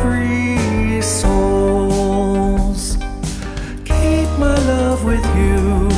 free 0.00 1.00
souls. 1.02 2.96
Keep 3.84 4.28
my 4.38 4.56
love 4.72 5.04
with 5.04 5.24
you 5.36 5.88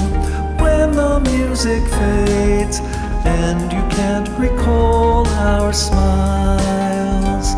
when 0.63 0.93
the 0.93 1.21
music 1.33 1.83
fades 1.89 2.81
and 3.25 3.73
you 3.73 3.83
can't 3.97 4.29
recall 4.39 5.27
our 5.29 5.73
smiles. 5.73 7.55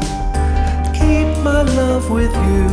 Keep 0.92 1.28
my 1.42 1.62
love 1.62 2.10
with 2.10 2.34
you 2.50 2.68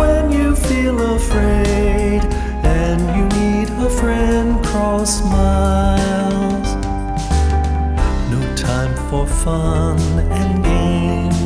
when 0.00 0.32
you 0.32 0.56
feel 0.56 0.98
afraid 1.16 2.22
and 2.64 3.00
you 3.16 3.24
need 3.40 3.68
a 3.86 3.90
friend 3.90 4.64
cross 4.64 5.22
miles. 5.24 6.68
No 8.30 8.40
time 8.56 8.94
for 9.08 9.26
fun 9.26 9.98
and 10.30 10.64
games. 10.64 10.75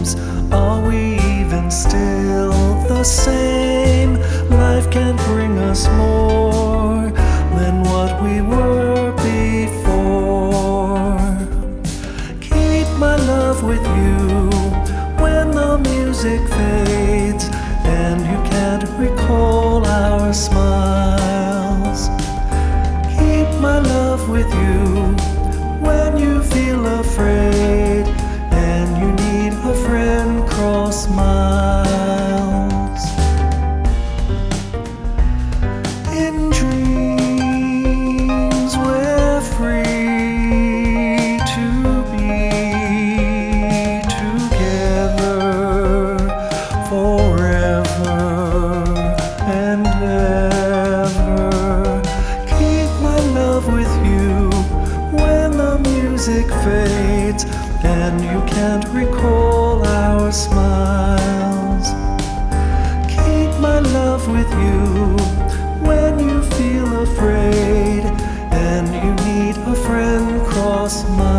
Are 0.01 0.81
we 0.89 1.17
even 1.37 1.71
still 1.71 2.53
the 2.89 3.05
same? 3.05 4.15
Life 4.49 4.91
can 4.91 5.15
bring 5.29 5.59
us 5.59 5.87
more 5.89 7.11
than 7.59 7.83
what 7.83 8.23
we 8.23 8.41
were 8.41 9.13
before. 9.13 11.19
Keep 12.41 12.89
my 12.97 13.17
love 13.17 13.63
with 13.63 13.85
you 14.01 14.49
when 15.23 15.51
the 15.51 15.77
music 15.91 16.41
fades 16.49 17.51
and 17.85 18.21
you 18.23 18.41
can't 18.51 18.89
recall 18.99 19.85
our 19.85 20.33
smiles. 20.33 22.09
Keep 23.19 23.49
my 23.61 23.81
love 23.81 24.31
with 24.31 24.51
you 24.65 25.15
when 25.87 26.17
you 26.17 26.43
feel 26.45 26.87
afraid 26.87 28.07
music 56.21 56.51
fades 56.51 57.47
and 57.83 58.21
you 58.21 58.43
can't 58.47 58.87
recall 58.89 59.83
our 59.87 60.31
smiles. 60.31 61.87
Keep 63.09 63.59
my 63.59 63.79
love 63.79 64.29
with 64.29 64.51
you 64.65 65.17
when 65.81 66.19
you 66.19 66.43
feel 66.43 67.05
afraid 67.05 68.05
and 68.53 68.87
you 69.03 69.13
need 69.25 69.57
a 69.67 69.75
friend 69.75 70.45
cross 70.47 71.09
miles. 71.09 71.30